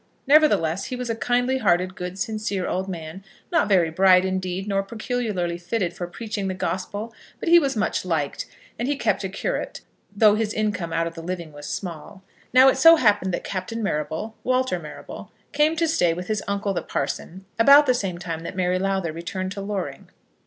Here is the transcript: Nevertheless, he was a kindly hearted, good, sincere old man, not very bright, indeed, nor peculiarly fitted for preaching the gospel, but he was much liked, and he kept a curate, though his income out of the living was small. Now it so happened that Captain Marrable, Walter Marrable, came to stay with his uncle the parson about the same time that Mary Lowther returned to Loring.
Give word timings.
Nevertheless, 0.25 0.85
he 0.85 0.95
was 0.95 1.11
a 1.11 1.15
kindly 1.15 1.59
hearted, 1.59 1.93
good, 1.93 2.17
sincere 2.17 2.67
old 2.67 2.87
man, 2.89 3.23
not 3.51 3.69
very 3.69 3.91
bright, 3.91 4.25
indeed, 4.25 4.67
nor 4.67 4.81
peculiarly 4.81 5.59
fitted 5.59 5.93
for 5.93 6.07
preaching 6.07 6.47
the 6.47 6.55
gospel, 6.55 7.13
but 7.39 7.49
he 7.49 7.59
was 7.59 7.75
much 7.75 8.03
liked, 8.03 8.47
and 8.79 8.87
he 8.87 8.95
kept 8.95 9.23
a 9.23 9.29
curate, 9.29 9.81
though 10.15 10.33
his 10.33 10.55
income 10.55 10.91
out 10.91 11.05
of 11.05 11.13
the 11.13 11.21
living 11.21 11.53
was 11.53 11.67
small. 11.67 12.23
Now 12.51 12.67
it 12.67 12.77
so 12.77 12.95
happened 12.95 13.31
that 13.35 13.43
Captain 13.43 13.83
Marrable, 13.83 14.33
Walter 14.43 14.79
Marrable, 14.79 15.31
came 15.51 15.75
to 15.75 15.87
stay 15.87 16.15
with 16.15 16.29
his 16.29 16.41
uncle 16.47 16.73
the 16.73 16.81
parson 16.81 17.45
about 17.59 17.85
the 17.85 17.93
same 17.93 18.17
time 18.17 18.39
that 18.39 18.55
Mary 18.55 18.79
Lowther 18.79 19.11
returned 19.13 19.51
to 19.51 19.61
Loring. 19.61 20.09